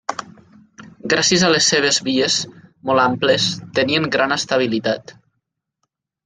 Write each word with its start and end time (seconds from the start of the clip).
Gràcies 1.11 1.43
a 1.43 1.51
les 1.55 1.67
seves 1.73 1.99
vies, 2.07 2.37
molt 2.91 3.03
amples, 3.05 3.45
tenien 3.81 4.09
gran 4.17 4.35
estabilitat. 4.39 5.15